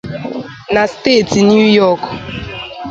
[0.73, 2.03] Na Steeti New York